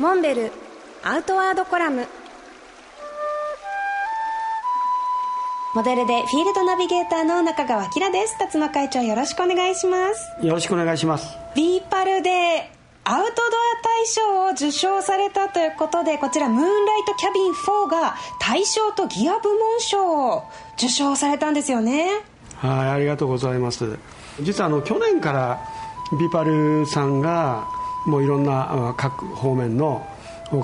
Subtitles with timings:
[0.00, 0.50] モンベル
[1.04, 2.06] アウトワードコラム。
[5.74, 8.38] モデルでフィールドナビゲーターの仲川希良です。
[8.38, 10.46] 辰野会長よろしくお願いします。
[10.46, 11.36] よろしくお願いします。
[11.54, 12.30] ビーパルで
[13.04, 20.44] アウトドア大賞を受賞されたということでこちらムーンライトキャビン4が大賞とギア部門賞を
[20.78, 22.08] 受賞されたんですよね。
[22.56, 23.98] はいありがとうございます。
[24.40, 25.60] 実はあの去年から
[26.18, 27.68] ビパルさんが
[28.06, 30.06] もういろんな各方面の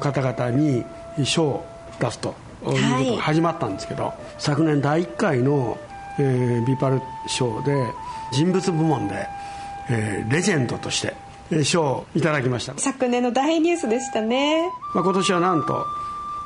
[0.00, 0.84] 方々に
[1.24, 1.66] 賞を
[2.00, 2.32] 出すとい。
[2.32, 5.78] うことが始まったんですけど、はい、昨年第1回の、
[6.18, 7.74] えー、ビパル賞で
[8.32, 9.26] 人物部門で、
[9.90, 11.14] えー、レジェンドとして
[11.64, 12.74] 賞をいただきました。
[12.76, 15.86] 昨年の大ニュースでしたね、まあ、今年はなんと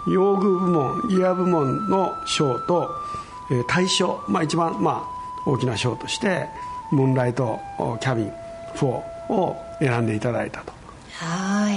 [0.09, 2.91] 用具部門イヤー部門の賞と、
[3.51, 6.49] えー、大賞、まあ、一番、まあ、大きな賞として
[6.91, 7.59] ムーンライト
[8.01, 8.33] キャビン
[8.75, 10.80] 4を選んでいただいたと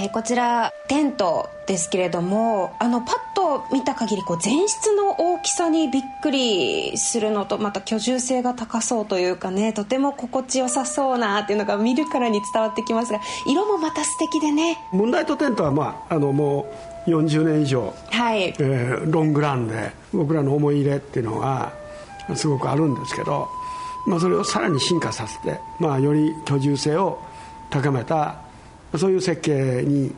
[0.04, 14.76] はいこちらテントですけれどもあのパッと見た限りこう前室の大きさにびっくりするのとまた居住性が高そうというかねとても心地よさそうなっていうのが見るからに伝わってきますが色もまた素敵でね。
[14.92, 16.66] ムーンライトテントはまああのも
[17.06, 18.48] う40年以上、はい。
[18.48, 21.72] えー、ロングランで僕らの思い入れっていうのが
[22.34, 23.48] すごくあるんですけど、
[24.06, 27.22] まあ、それをさらに進化させて、まあ、より居住性を
[27.70, 28.43] 高めた
[28.98, 30.14] そういう設計に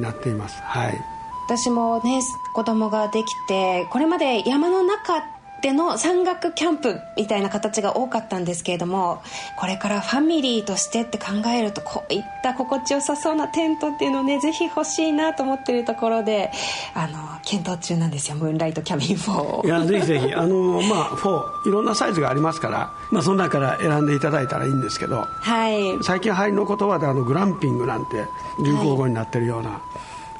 [0.00, 1.00] なっています、はい、
[1.46, 2.20] 私もね
[2.54, 5.22] 子供ができてこれまで山の中
[5.64, 9.22] での山岳キャンプみたいな形が多かったんですけれども
[9.56, 16.52] これからファミリーとしてって考えるとこういった心地よさそうなテントっていうのをねぜひ欲しいなと思ってるところで
[16.92, 18.36] あの検討中なんですよ。
[18.36, 20.34] ムーンライトキャビン4いやぜひぜひ。
[20.34, 28.26] あのまあ4いろんなサイズがありますから、まあ、その中から選んでいただいたらいいんですけど、はい、最近流行りの言葉であのグランピングなんて
[28.62, 29.80] 流行語になってるような、はい、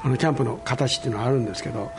[0.02, 1.90] あのキャンプの形っていうのはあるんですけど、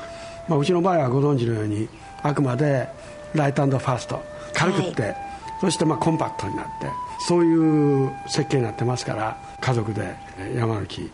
[0.47, 1.89] まあ、うちの場合はご存知のように
[2.21, 2.87] あくまで
[3.35, 4.35] ライトファースト。
[4.53, 5.15] 軽くって、はい、
[5.61, 6.87] そしてまあコンパクトになって
[7.27, 10.15] そういう設計になってますから家族で
[10.55, 11.11] 山歩き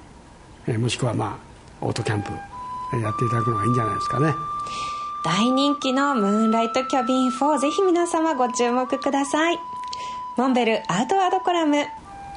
[0.77, 1.39] もしくはま
[1.81, 2.31] あオートキャンプ
[3.01, 4.33] やっていただくのがいいんじゃないですかね。
[5.23, 9.59] 大人気のムーンライトキャビン4ぜひ皆様ご注目ください。
[10.37, 11.85] モンベルアウトワードコラム。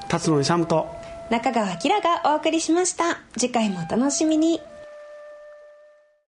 [0.09, 0.87] 辰野勇と
[1.31, 3.19] 中川明がお送りしました。
[3.37, 4.61] 次回もお楽しみに